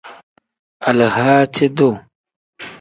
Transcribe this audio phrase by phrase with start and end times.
[0.87, 1.93] Alahaaci-duu.